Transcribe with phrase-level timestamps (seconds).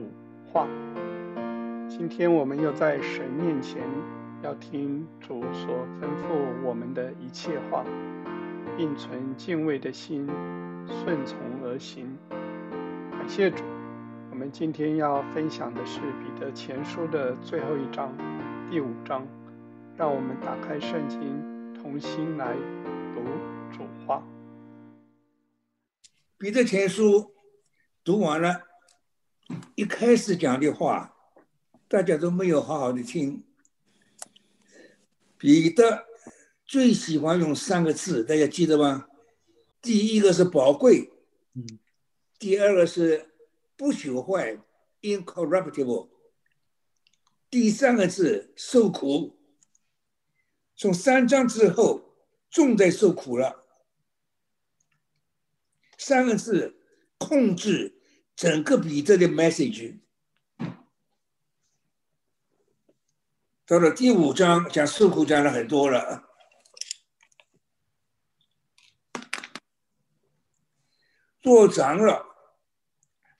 [0.00, 0.06] 主
[0.50, 0.66] 话。
[1.90, 3.82] 今天我们要在神面前，
[4.42, 7.84] 要听主所吩咐我们的一切话，
[8.78, 10.26] 并存敬畏的心，
[10.86, 12.16] 顺从而行。
[13.10, 13.62] 感谢主。
[14.30, 18.10] 我们今天要分享的是彼得前书的最后一章，
[18.70, 19.26] 第五章。
[19.98, 22.54] 让我们打开圣经，同心来
[23.14, 23.20] 读
[23.70, 24.22] 主话。
[26.38, 27.34] 彼得前书
[28.02, 28.62] 读完了，
[29.74, 31.16] 一开始讲的话，
[31.88, 33.44] 大家都没有好好的听。
[35.38, 36.06] 彼得
[36.64, 39.08] 最喜欢用三个字，大家记得吗？
[39.80, 41.10] 第一个是宝贵，
[41.54, 41.78] 嗯，
[42.38, 43.26] 第二个是。
[43.80, 44.58] 不朽坏
[45.00, 46.10] ，incorruptible。
[47.48, 49.38] 第三个字受苦，
[50.76, 52.14] 从三章之后，
[52.50, 53.64] 重在受苦了。
[55.96, 56.76] 三个字
[57.16, 57.99] 控制
[58.40, 59.98] 整个彼得的 message。
[63.66, 66.24] 到了第五章讲受苦讲了很多了，
[71.42, 72.24] 做长了。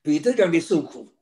[0.03, 1.15] 彼得讲的受苦，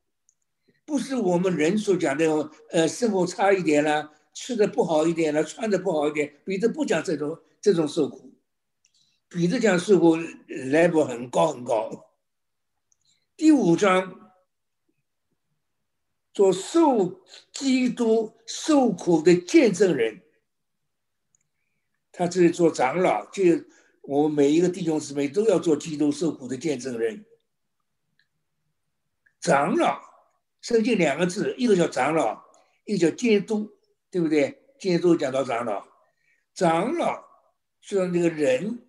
[0.83, 6.41] 不是我们人所讲的，呃，生活差一点了，吃的不好一点了，穿的不好一点。
[6.43, 8.37] 彼得不讲这种这种受苦，
[9.29, 12.08] 彼得讲受苦 level 很高很高。
[13.39, 14.33] 第五章，
[16.33, 17.21] 做受
[17.53, 20.21] 基督受苦的见证人，
[22.11, 23.41] 他这里做长老，就
[24.01, 27.25] 我们每一个弟兄姊妹都要做基督受苦的见证人。
[29.39, 30.01] 长老，
[30.59, 32.43] 圣经两个字，一个叫长老，
[32.83, 33.71] 一个叫监督，
[34.11, 34.61] 对不对？
[34.77, 35.87] 监督讲到长老，
[36.53, 37.23] 长老
[37.79, 38.85] 说那个人，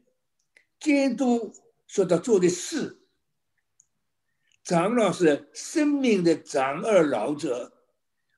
[0.81, 1.53] 监督
[1.87, 2.97] 说他做的事。
[4.71, 7.73] 长老是生命的长二老者，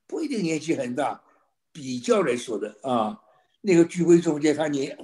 [0.07, 1.23] 不一定年纪很大，
[1.71, 3.21] 比较来说的啊。
[3.61, 4.97] 那个聚会中间，他年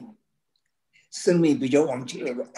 [1.12, 2.51] 生命比较往前了，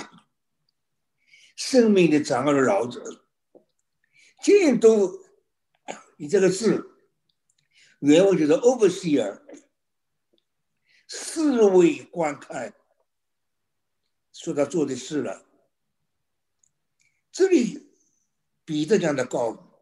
[1.57, 3.25] 生命的长二老者。
[4.41, 5.19] 监督，
[6.15, 6.95] 你这个字
[7.99, 9.41] 原文就是 overseer，
[11.09, 12.73] 四位观看，
[14.31, 15.45] 说他做的事了。
[17.33, 17.90] 这里
[18.63, 19.81] 彼得讲的高，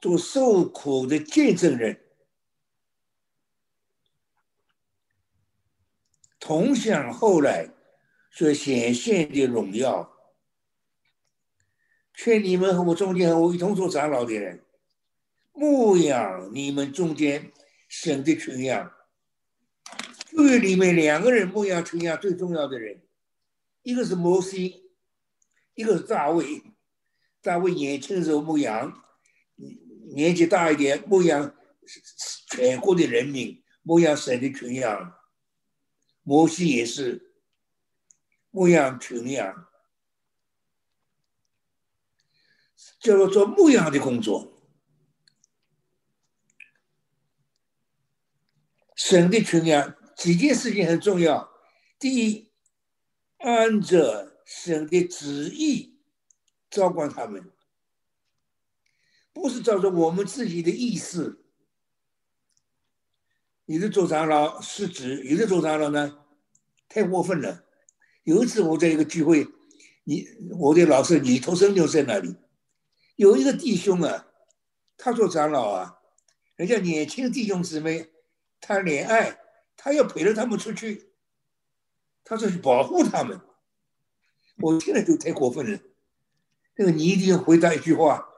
[0.00, 2.00] 做受苦的见证人，
[6.38, 7.74] 同享后来
[8.30, 10.12] 所显现的荣耀。
[12.14, 14.64] 劝你们和我中间和我一同做长老的人，
[15.52, 17.52] 牧养你们中间
[17.88, 18.92] 神的群羊。
[20.30, 23.02] 旧约里面两个人牧养群羊最重要的人，
[23.82, 24.90] 一个是摩西，
[25.74, 26.62] 一个是大卫。
[27.46, 29.04] 大卫年轻的时候牧羊，
[30.16, 31.54] 年纪大一点牧羊
[32.50, 35.14] 全国的人民，牧羊神的群羊。
[36.24, 37.36] 摩西也是
[38.50, 39.68] 牧羊群羊。
[42.98, 44.60] 叫做做牧羊的工作，
[48.96, 51.48] 神的群羊几件事情很重要。
[52.00, 52.50] 第一，
[53.36, 55.95] 按着神的旨意
[56.76, 57.50] 照管他们，
[59.32, 61.42] 不是照着我们自己的意思。
[63.64, 66.18] 你的做长老失职，有的做长老呢
[66.86, 67.64] 太过分了。
[68.24, 69.48] 有一次我在一个聚会，
[70.04, 70.26] 你
[70.58, 72.36] 我的老师李头生就在那里。
[73.14, 74.26] 有一个弟兄啊，
[74.98, 75.98] 他做长老啊，
[76.56, 78.10] 人家年轻弟兄姊妹
[78.60, 79.40] 谈恋爱，
[79.78, 81.10] 他要陪着他们出去，
[82.22, 83.40] 他说去保护他们。
[84.58, 85.80] 我听了就太过分了。
[86.76, 88.28] 那个你一定要回答一句话：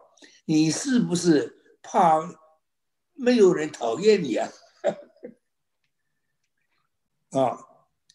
[0.47, 2.39] 你是不是怕
[3.15, 4.49] 没有人讨厌你啊？
[7.31, 7.59] 啊，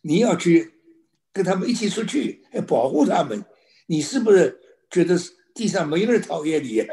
[0.01, 0.73] 你要去
[1.31, 3.45] 跟他们一起出去，要保护他们，
[3.85, 4.59] 你是不是
[4.90, 5.17] 觉得？
[5.55, 6.84] 地上没人讨厌你，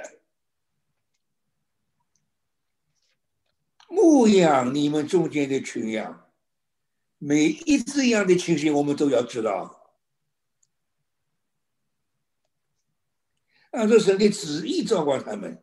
[3.88, 6.30] 牧养你们中间的群羊，
[7.16, 9.79] 每一只羊的情形我们都要知道，
[13.70, 15.62] 按照神的旨意照顾他们，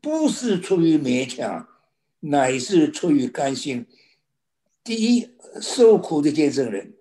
[0.00, 1.68] 不是出于勉强，
[2.20, 3.86] 乃是出于甘心。
[4.82, 6.94] 第一，受苦的见证人，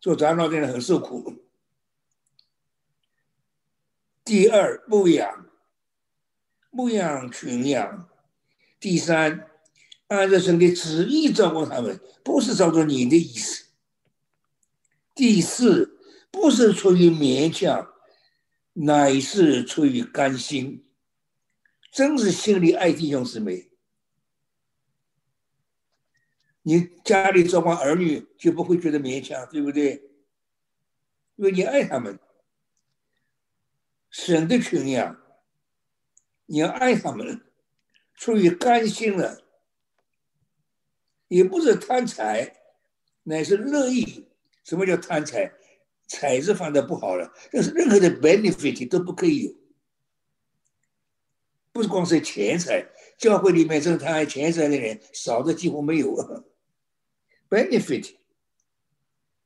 [0.00, 1.44] 做长老的人很受苦。
[4.24, 5.46] 第二，牧养，
[6.70, 8.08] 牧养群羊；
[8.80, 9.48] 第三，
[10.08, 13.66] 按照神的旨意照顾他们，不是照着你的意思；
[15.14, 15.98] 第四，
[16.30, 17.91] 不是出于勉强，
[18.74, 20.86] 乃是出于甘心，
[21.90, 23.70] 真是心里爱弟兄姊妹。
[26.62, 30.10] 你家里照顾儿女，就不会觉得勉强，对不对？
[31.36, 32.18] 因为你爱他们，
[34.10, 35.20] 神的群羊，
[36.46, 37.44] 你要爱他们，
[38.14, 39.42] 出于甘心了，
[41.28, 42.56] 也不是贪财，
[43.24, 44.28] 乃是乐意。
[44.62, 45.52] 什么叫贪财？
[46.06, 49.54] 财是放的不好了，但是任何的 benefit 都不可以有，
[51.72, 52.90] 不是光是钱财。
[53.18, 56.44] 教会里面这种贪爱钱财的人少的几乎没有。
[57.48, 58.16] benefit，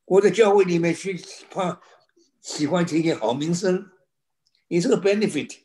[0.06, 1.20] 我在教会里面去
[1.50, 1.81] 怕
[2.41, 3.91] 喜欢听见好名声，
[4.69, 5.58] 你是个 benefit。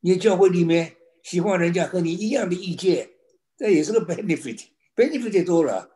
[0.00, 3.10] 你教会里面喜欢人家和你一样的意见，
[3.56, 4.68] 这也是个 benefit。
[4.94, 5.90] benefit 多了，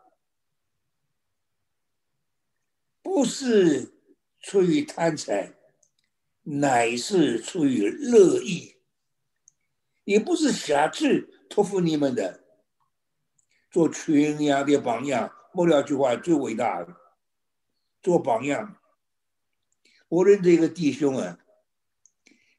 [3.03, 3.96] 不是
[4.47, 5.55] 出于贪财，
[6.45, 8.77] 乃是出于乐意，
[10.05, 12.45] 也不是侠制托付你们的，
[13.73, 15.33] 做群羊的榜样。
[15.53, 16.95] 末了句话最伟大的，
[18.01, 18.77] 做榜样。
[20.09, 21.41] 我认识一个弟兄啊，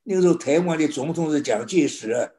[0.03, 2.33] 那个时候台湾的总统是蒋介石，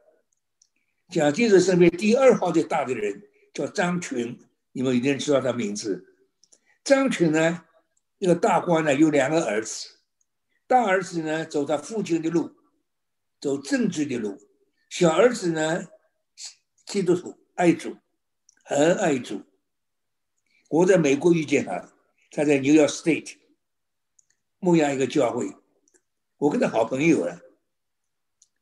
[1.09, 3.23] 蒋介石身边第二号的大的人
[3.55, 4.39] 叫张群，
[4.73, 6.05] 你们一定知道他名字。
[6.85, 7.65] 张群呢，
[8.19, 10.01] 那个大官呢有两个儿子，
[10.67, 12.51] 大儿子呢走他父亲的路，
[13.41, 14.39] 走政治的路，
[14.91, 15.87] 小儿子呢
[16.85, 17.97] 基督徒爱主，
[18.65, 19.43] 很爱主。
[20.69, 21.93] 我在美国遇见他，
[22.31, 23.37] 他在 New York State
[24.59, 25.55] 牧养一个教会，
[26.37, 27.41] 我跟他好朋友了。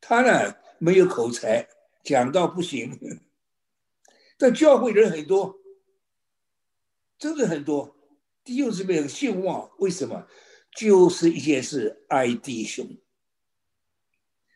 [0.01, 1.67] 他呢没有口才，
[2.05, 2.97] 讲到不行，
[4.39, 5.59] 但教会人很多，
[7.19, 7.96] 真的很多，
[8.47, 9.69] 弟兄姊妹很兴旺。
[9.79, 10.27] 为什么？
[10.71, 12.87] 就是一件事，爱弟兄，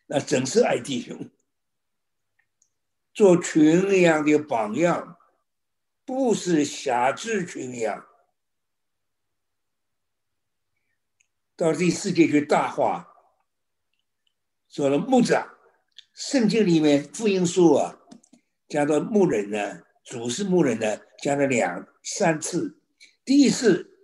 [0.07, 1.31] 那真是爱弟兄，
[3.13, 5.19] 做群羊的榜样。
[6.05, 8.07] 不是辖制群羊。
[11.57, 13.13] 到第四节去大话，
[14.69, 15.57] 说了牧长。
[16.13, 17.99] 圣经里面福音书啊，
[18.69, 22.80] 讲到牧人呢，主是牧人呢，讲了两三次。
[23.31, 23.97] 第一次，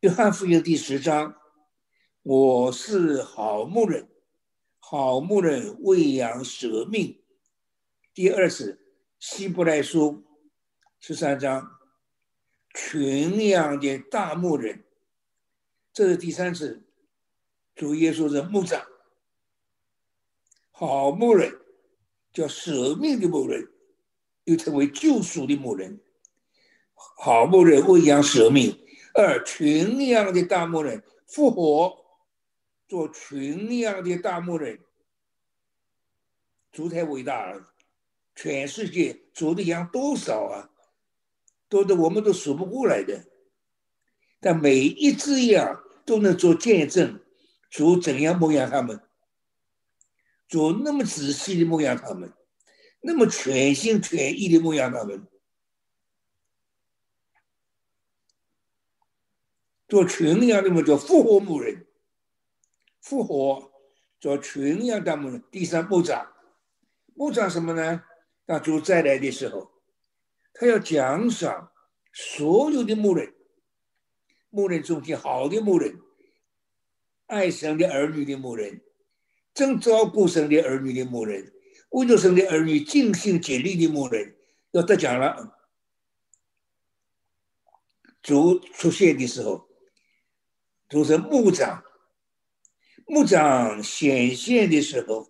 [0.00, 1.34] 约翰福音第十章，
[2.20, 4.06] 我是好牧人，
[4.78, 7.18] 好牧人喂养舍命。
[8.12, 8.78] 第二次，
[9.18, 10.26] 希伯来书。
[11.00, 11.70] 十三章，
[12.74, 14.84] 群羊的大牧人，
[15.94, 16.86] 这是第三次
[17.74, 18.86] 主耶稣的牧长，
[20.70, 21.50] 好牧人
[22.30, 23.72] 叫舍命的牧人，
[24.44, 25.98] 又称为救赎的牧人。
[26.96, 28.78] 好牧人喂养舍命，
[29.14, 32.04] 二群羊的大牧人复活，
[32.88, 34.80] 做群羊的大牧人，
[36.72, 37.72] 主太伟大了，
[38.34, 40.70] 全世界主的羊多少啊？
[41.68, 43.24] 多的我们都数不过来的，
[44.40, 47.20] 但每一只羊都能做见证，
[47.68, 49.00] 主怎样牧养他们，
[50.48, 52.32] 主那么仔细的牧养他们，
[53.00, 55.26] 那么全心全意的牧养他们，
[59.88, 61.86] 做群羊的么叫复活牧人，
[63.00, 63.70] 复活
[64.18, 66.32] 做群羊的牧人，第三牧长，
[67.14, 68.02] 牧长什么呢？
[68.44, 69.72] 当主再来的时候。
[70.58, 71.70] 他要奖赏
[72.14, 73.34] 所有的牧人，
[74.48, 76.00] 牧人中间好的牧人，
[77.26, 78.80] 爱神的儿女的牧人，
[79.52, 81.52] 正照顾神的儿女的牧人，
[81.90, 84.34] 为着神的儿女尽心竭力的牧人，
[84.70, 85.58] 要得奖了。
[88.22, 89.65] 主出现的时候，
[90.88, 91.82] 就是牧长，
[93.06, 95.28] 牧长显现的时候。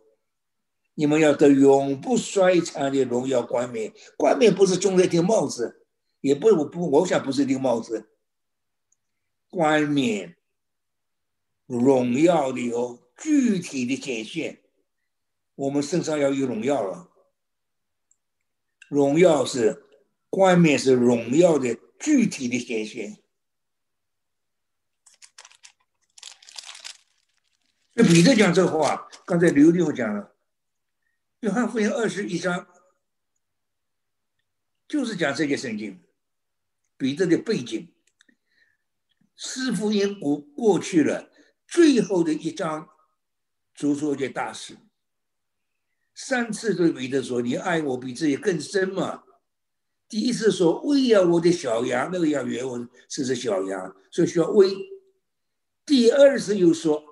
[0.99, 5.85] 你们要得永不衰残的荣耀冠冕，冠冕不是中了一顶帽子，
[6.23, 8.09] 也不我不我想不是一顶帽子，
[9.51, 10.39] 冠冕
[11.67, 14.63] 荣耀的有具体的显现，
[15.55, 17.11] 我们身上要有荣耀了，
[18.89, 19.85] 荣耀是
[20.31, 23.19] 冠冕是荣耀的具体的显现，
[27.99, 30.37] 那彼得讲这话，刚才刘弟讲了。
[31.41, 32.67] 约翰福音二十一章
[34.87, 36.03] 就是讲这些圣经，
[36.99, 37.91] 彼得的背景。
[39.35, 41.31] 四福音过过去了，
[41.67, 42.87] 最后的一章
[43.75, 44.77] 主说一件大事。
[46.15, 49.25] 三次对彼得说：“你爱我比这些更深嘛？”
[50.07, 54.69] 第一次说：“喂养我的小羊。”那个羊原文是只小羊，所以需要喂。
[55.87, 57.03] 第二次又说：“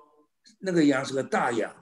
[0.59, 1.75] 那个羊是个大羊。”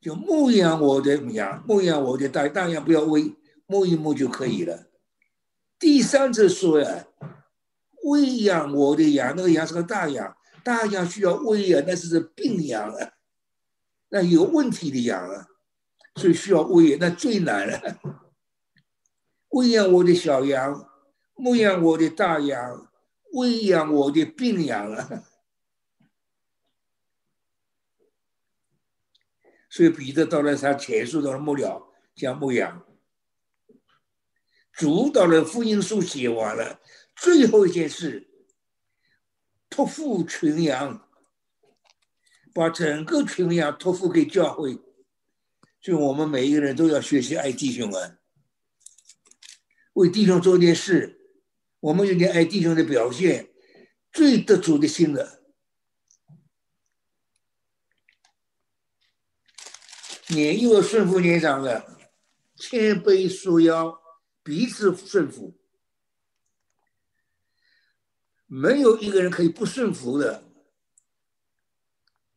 [0.00, 4.90] 就牧养我的羊，牧养我的大大羊，不要喂，牧一牧就可以了。
[5.78, 7.06] 第三次说呀，
[8.04, 13.12] 喂养我的羊，那个羊是个大羊，大羊需要喂养，那是病羊啊，
[14.10, 15.46] 那有问题的羊啊，
[16.16, 17.80] 所以需要喂养，那最难了。
[19.48, 20.86] 喂养我的小羊，
[21.34, 22.90] 牧养我的大羊，
[23.32, 25.24] 喂养我的病羊啊。
[29.74, 32.86] 所以彼得到了他前述到了末了，讲牧羊。
[34.72, 36.80] 主导了福音书写完了，
[37.16, 38.28] 最后一件事，
[39.68, 41.08] 托付群羊，
[42.54, 44.78] 把整个群羊托付给教会。
[45.80, 48.18] 就我们每一个人都要学习爱弟兄啊，
[49.94, 51.20] 为弟兄做点事。
[51.80, 53.50] 我们有点爱弟兄的表现，
[54.12, 55.43] 最得主的心了。
[60.28, 61.98] 年幼顺服年长的，
[62.56, 64.00] 谦卑束腰，
[64.42, 65.54] 彼此顺服。
[68.46, 70.44] 没有一个人可以不顺服的。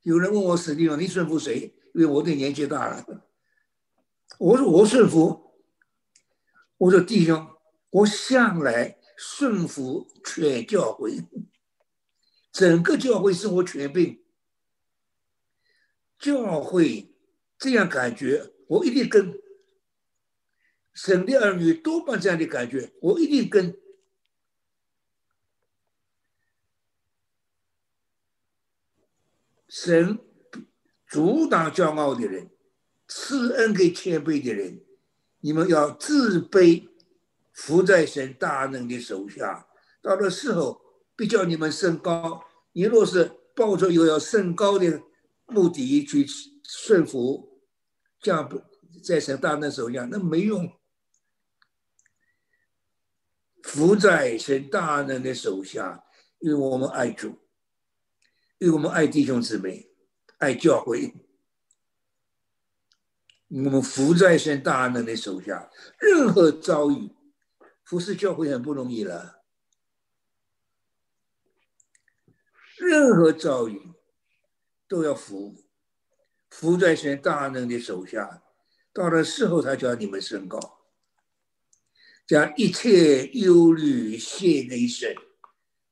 [0.02, 1.76] 有人问我史蒂夫，你顺服谁？
[1.94, 3.26] 因为我的年纪大了。
[4.40, 5.54] 我说我顺服。
[6.78, 7.48] 我说弟兄，
[7.90, 11.26] 我向来顺服全教会，
[12.52, 14.24] 整个教会是我全兵。
[16.20, 17.07] 教会。
[17.58, 19.40] 这样感觉，我一定跟
[20.94, 23.78] 神的儿女多半这样的感觉，我一定跟
[29.68, 30.20] 神
[31.08, 32.50] 阻挡骄傲的人，
[33.08, 34.82] 赐恩给谦卑的人。
[35.40, 36.90] 你们要自卑，
[37.54, 39.68] 伏在神大能的手下。
[40.02, 40.82] 到了时候，
[41.16, 42.44] 必叫你们升高。
[42.74, 45.04] 你若是抱着又要升高的
[45.46, 46.26] 目的去
[46.64, 47.47] 顺服。
[48.28, 48.62] 像不
[49.02, 50.78] 在神大能手下，那没用。
[53.64, 56.04] 伏在神大能的手下，
[56.40, 57.40] 因为我们爱主，
[58.58, 59.90] 因为我们爱弟兄姊妹，
[60.40, 61.14] 爱教会。
[63.48, 67.16] 我们伏在神大能的手下，任何遭遇，
[67.86, 69.46] 服侍教会很不容易了。
[72.78, 73.94] 任何遭遇
[74.86, 75.67] 都要服。
[76.50, 78.44] 伏在神大能的手下，
[78.94, 80.80] 到了时候，他叫你们升高，
[82.26, 85.16] 将一切忧虑献给神。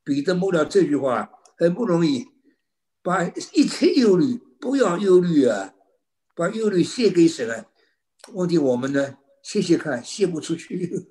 [0.04, 2.28] 彼得摸了这句话很不容易，
[3.02, 5.74] 把一切忧虑不要忧虑啊，
[6.36, 7.66] 把忧虑献给神啊。
[8.34, 9.18] 问题我们呢？
[9.44, 11.08] 谢谢看，献不出去。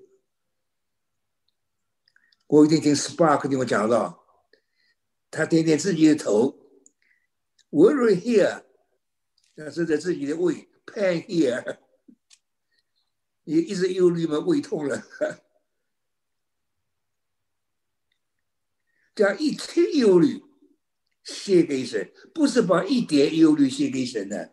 [2.47, 4.27] 我一天听 Spark 听我讲到，
[5.31, 6.59] 他点点自己的头
[7.71, 8.65] ，Worry here。
[9.55, 11.79] 但是在自己的胃，pain here，
[13.45, 15.07] 你一直忧虑嘛，胃痛了。
[19.15, 20.43] 将一切忧虑
[21.23, 24.53] 献给神，不是把一点忧虑献给神的。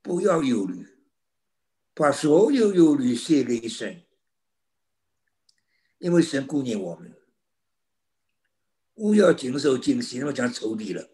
[0.00, 0.86] 不要忧虑，
[1.94, 4.04] 把所有忧虑献给神，
[5.98, 7.12] 因为神顾念我们。
[8.94, 11.10] 勿要谨守谨行，我讲仇敌了，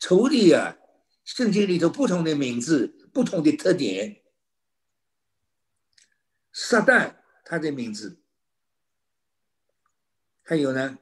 [0.00, 0.76] 仇敌啊！
[1.24, 4.22] 圣经里头不同的名字，不同的特点。
[6.52, 8.20] 撒旦他的名字，
[10.42, 10.98] 还有呢，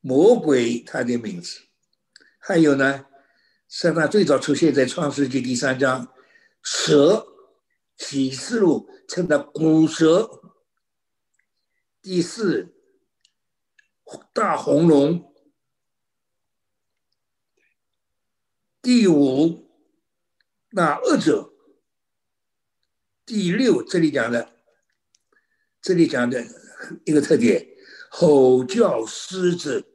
[0.00, 1.60] 魔鬼他的名字，
[2.38, 3.06] 还有呢，
[3.68, 6.12] 撒旦最早出现在创世纪第三章，
[6.62, 7.26] 蛇，
[7.96, 10.30] 启示录称的古蛇。
[12.02, 12.74] 第四，
[14.34, 15.33] 大红龙。
[18.84, 19.66] 第五，
[20.72, 21.54] 那恶者。
[23.24, 24.52] 第六，这里讲的，
[25.80, 26.44] 这里讲的
[27.06, 27.66] 一个特点，
[28.10, 29.86] 吼叫狮子，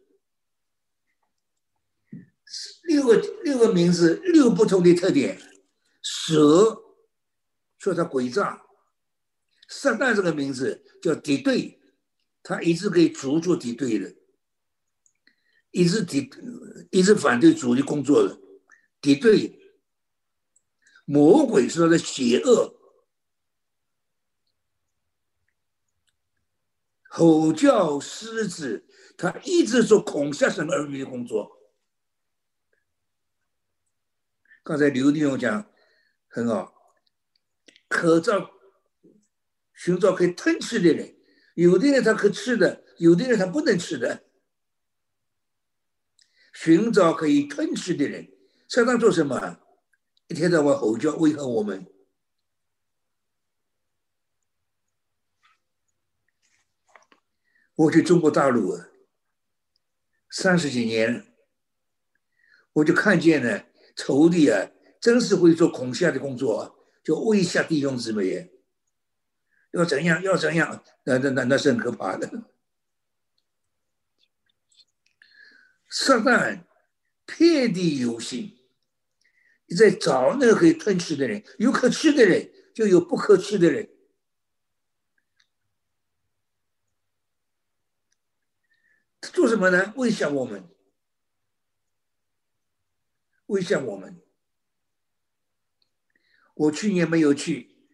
[2.82, 5.40] 六个六个名字，六不同的特点。
[6.02, 6.82] 蛇，
[7.78, 8.66] 说它诡诈。
[9.68, 11.80] 撒旦这个名字叫敌对，
[12.42, 14.16] 他一直跟主做敌对的，
[15.70, 16.28] 一直敌，
[16.90, 18.42] 一直反对主的工作的。
[19.02, 19.60] 敌对
[21.06, 22.76] 魔鬼说的邪恶，
[27.10, 28.86] 吼叫狮子，
[29.18, 31.58] 他一直做恐吓神儿女的工作。
[34.64, 35.72] 刚才刘弟兄讲
[36.28, 36.74] 很好，
[37.88, 38.52] 可造
[39.74, 41.18] 寻找可以吞吃的人，
[41.56, 44.26] 有的人他可吃的，有的人他不能吃的。
[46.54, 48.32] 寻找可以吞吃的人。
[48.70, 49.60] 撒旦做什么？
[50.28, 51.88] 一天到晚吼叫威吓我们。
[57.74, 58.90] 我去中国大陆啊，
[60.30, 61.34] 三十几年，
[62.74, 64.70] 我就看见呢，仇敌啊，
[65.02, 68.52] 真是会做恐吓的工作，就威吓弟兄姊妹，
[69.72, 72.30] 要怎样，要怎样，那那那那是很可怕的。
[75.90, 76.66] 撒旦
[77.26, 78.59] 遍地游行，
[79.70, 83.88] 你在找那个可以吞吃的人，有可吃的人，就有不可吃的人。
[89.22, 89.94] 做什么呢？
[89.96, 90.68] 威胁我们，
[93.46, 94.20] 威胁我们。
[96.56, 97.88] 我去年没有去，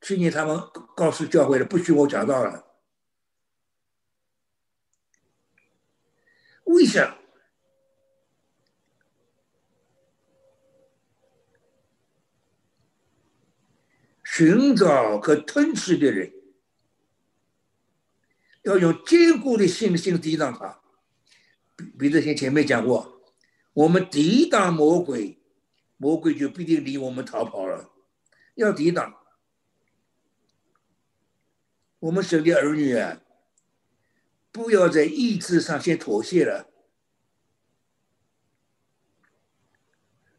[0.00, 0.56] 去年他们
[0.96, 2.76] 告诉教会了，不许我讲道了，
[6.64, 7.18] 为什么？
[14.38, 16.32] 寻找和吞吃的人，
[18.62, 20.80] 要用坚固的信心抵挡他。
[21.74, 23.20] 比比这些前面讲过，
[23.72, 25.40] 我们抵挡魔鬼，
[25.96, 27.90] 魔鬼就必定离我们逃跑了。
[28.54, 29.12] 要抵挡，
[31.98, 33.20] 我们神的儿女啊，
[34.52, 36.70] 不要在意志上先妥协了。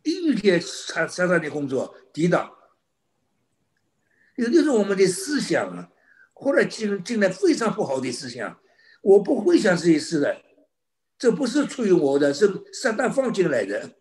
[0.03, 2.58] 一天常常常的工作，抵挡。
[4.39, 5.89] 有的是我们的思想啊，
[6.31, 8.58] 后来进进来非常不好的思想，
[9.01, 10.41] 我不会想这些事的，
[11.17, 13.98] 这不是出于我的，是撒旦放进来的。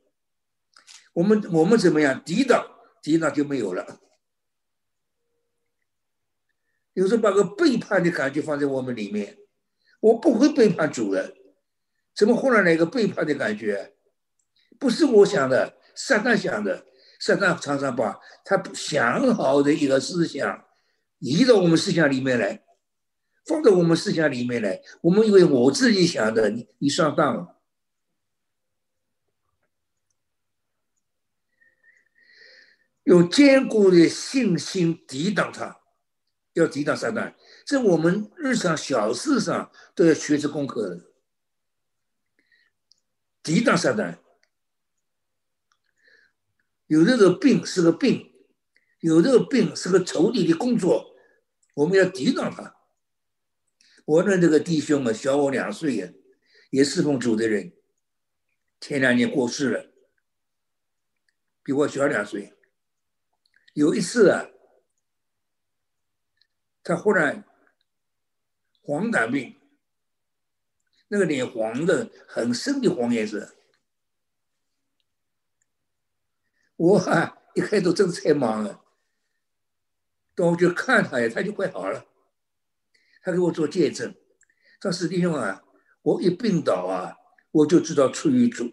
[1.14, 2.64] 我们我们怎么样抵挡？
[3.02, 4.00] 抵挡就没有了。
[6.92, 9.38] 有时候把个背叛的感觉放在我们里面，
[9.98, 11.34] 我不会背叛主人，
[12.14, 13.92] 怎么忽然来个背叛的感觉？
[14.78, 16.86] 不是我想的，撒旦想的。
[17.18, 20.66] 撒旦常常把他想好的一个思想
[21.18, 22.62] 移到我们思想里面来，
[23.44, 24.80] 放到我们思想里面来。
[25.00, 27.56] 我们以为我自己想的，你你上当了。
[33.02, 35.80] 用坚固的信心抵挡他，
[36.52, 41.10] 要抵挡撒旦，这我们日常小事上都要学着功课的。
[43.42, 44.18] 抵挡撒旦。
[46.88, 48.32] 有这个病是个病，
[49.00, 51.14] 有这个病是个仇敌的工作，
[51.74, 52.74] 我们要抵挡他。
[54.06, 56.10] 我的这个弟兄啊，小我两岁呀，
[56.70, 57.72] 也侍奉主的人，
[58.80, 59.92] 前两年过世了，
[61.62, 62.54] 比我小两岁。
[63.74, 64.48] 有一次啊，
[66.82, 67.44] 他忽然
[68.80, 69.56] 黄疸病，
[71.08, 73.54] 那个脸黄的很深的黄颜色。
[76.78, 78.80] 我啊，一开头真是太忙了，
[80.36, 82.06] 等我去看他呀，他就快好了。
[83.20, 84.14] 他给我做见证，
[84.80, 85.64] 说：“史弟兄啊，
[86.02, 87.16] 我一病倒啊，
[87.50, 88.72] 我就知道出于主。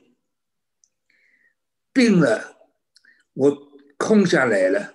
[1.91, 2.69] 病了，
[3.33, 4.93] 我空下来了，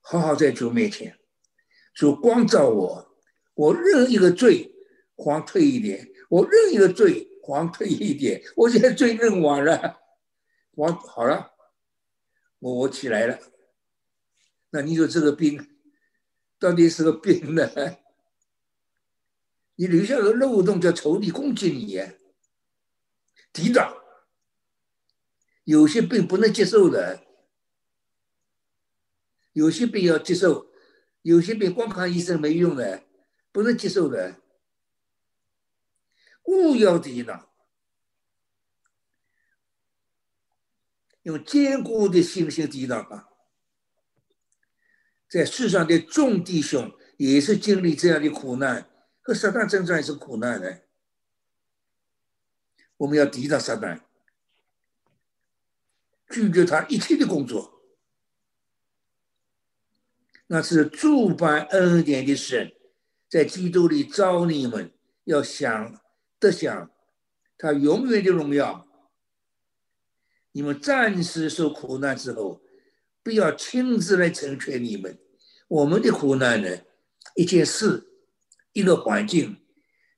[0.00, 1.18] 好好在主面前，
[1.92, 3.18] 主光照我，
[3.54, 4.72] 我任一个罪
[5.16, 10.00] 黄退一点，我任一个罪黄退一点，我现在罪认完了，
[10.76, 11.50] 黄好了。”
[12.62, 13.40] 我我起来了，
[14.70, 15.80] 那你说这个病
[16.60, 17.68] 到底是个病呢？
[19.74, 22.14] 你留下个漏洞叫仇敌攻击你呀，
[23.52, 23.92] 抵挡。
[25.64, 27.26] 有些病不能接受的，
[29.52, 30.72] 有些病要接受，
[31.22, 33.02] 有些病光看医生没用的，
[33.50, 34.40] 不能接受的，
[36.44, 37.51] 勿要抵挡。
[41.22, 43.28] 用坚固的信心抵挡吧。
[45.28, 48.90] 在世上的众弟兄也是经历这样的苦难，
[49.22, 50.82] 和撒旦征战也是苦难的。
[52.98, 54.02] 我们要抵挡撒旦，
[56.28, 57.80] 拒绝他一切的工作。
[60.48, 62.70] 那是诸般恩典的神，
[63.28, 64.92] 在基督里招你们，
[65.24, 65.98] 要想
[66.38, 66.90] 得享
[67.56, 68.86] 他永远的荣耀。
[70.52, 72.62] 你们暂时受苦难之后，
[73.22, 75.18] 不要亲自来成全你们。
[75.68, 76.82] 我们的苦难呢，
[77.34, 78.06] 一件事，
[78.72, 79.56] 一个环境，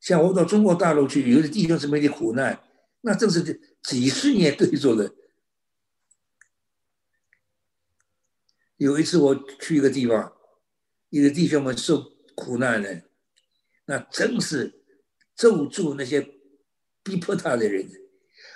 [0.01, 2.63] 像我到中国大陆去，有的弟兄姊妹的苦难，
[3.03, 5.15] 那正是几十年对着的。
[8.77, 10.37] 有一次我去一个地方，
[11.11, 13.03] 一个弟兄们受苦难呢，
[13.85, 14.83] 那真是
[15.37, 16.21] 咒住那些
[17.05, 17.89] 逼迫他的人。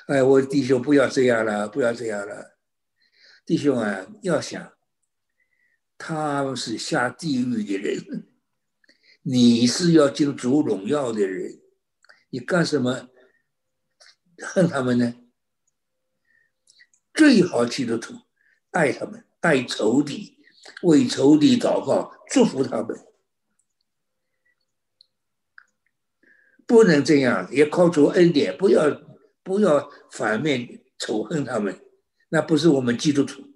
[0.08, 2.56] 哎，我弟兄不要这样了，不要这样了。
[3.44, 4.72] 弟兄啊，要想
[5.98, 8.26] 他们是下地狱的人，
[9.20, 11.60] 你是要进主荣耀的人，
[12.30, 13.10] 你干什么
[14.38, 15.14] 恨他们呢？
[17.12, 18.14] 最好基督徒
[18.70, 20.38] 爱他们，爱仇敌，
[20.84, 22.98] 为仇敌祷告，祝福他们。
[26.66, 28.88] 不能这样，也靠主恩典，不要
[29.48, 31.80] 不要反面仇恨他们，
[32.28, 33.48] 那不是我们基督徒。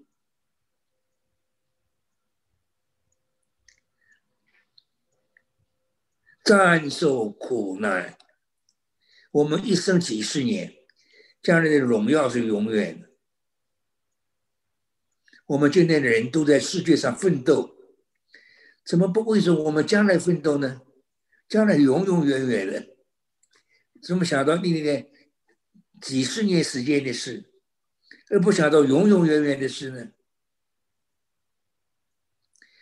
[6.43, 8.17] 战受苦难，
[9.31, 10.75] 我们一生几十年，
[11.43, 13.11] 将来的荣耀是永远的。
[15.47, 17.77] 我们今天的人都在世界上奋斗，
[18.85, 20.81] 怎么不为着我们将来奋斗呢？
[21.49, 22.89] 将来永永远远的。
[24.03, 25.12] 怎么想到那年
[26.03, 27.45] 几十年时间的事，
[28.29, 30.13] 而不想到永永远远的事呢？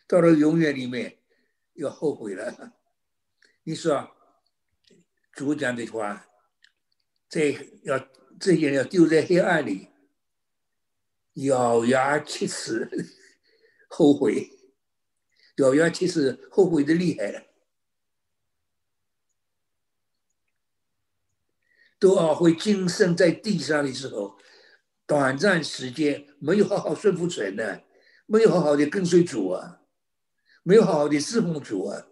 [0.09, 1.19] 到了永远里面，
[1.75, 2.73] 要后悔了。
[3.63, 4.11] 你说
[5.33, 6.29] 主讲的话，
[7.29, 7.53] 这
[7.83, 7.99] 要
[8.41, 9.91] 这些人要丢在黑暗里，
[11.35, 12.89] 咬牙切齿，
[13.87, 14.51] 后悔，
[15.57, 17.50] 咬牙切齿，后悔的厉害了。
[22.01, 24.37] 都要会今生在地上的时候，
[25.07, 27.83] 短暂时间没有好好顺服神呢，
[28.27, 29.83] 没有好好的跟随主啊，
[30.63, 32.07] 没有好好的侍奉主啊，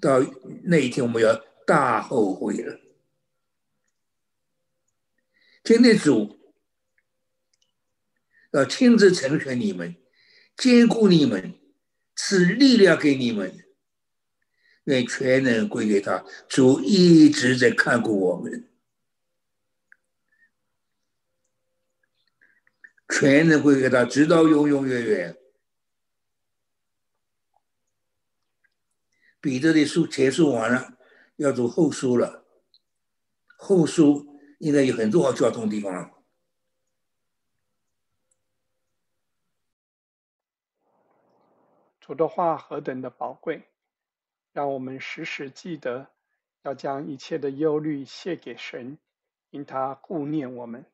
[0.00, 0.20] 到
[0.64, 2.80] 那一天我们要大后悔了。
[5.62, 6.40] 天主
[8.52, 9.94] 要亲自成全你们，
[10.56, 11.54] 兼顾你们，
[12.16, 13.67] 赐力量给你们。
[14.88, 18.70] 愿全能归给他，主一直在看顾我们，
[23.10, 25.36] 全能归给他，直到永永远远。
[29.42, 30.96] 彼得的书结束完了，
[31.36, 32.46] 要读后书了，
[33.58, 36.24] 后书应该有很多好交通地方。
[42.00, 43.68] 主的话何等的宝贵！
[44.58, 46.08] 让我们时时记得，
[46.64, 48.98] 要将一切的忧虑卸给神，
[49.50, 50.84] 因他顾念我们。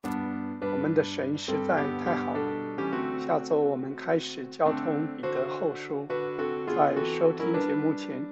[0.60, 3.18] 我们的神实在太好了。
[3.18, 6.06] 下周我们开始交通彼得后书，
[6.76, 8.22] 在收听节目前，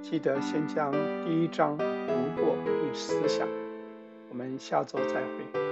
[0.00, 0.90] 记得先将
[1.26, 3.46] 第一章读过并思想。
[4.30, 5.71] 我们下周再会。